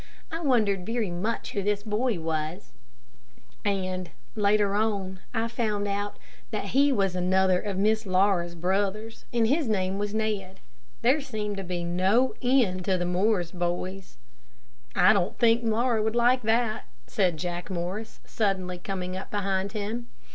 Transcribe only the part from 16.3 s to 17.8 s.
that," said Jack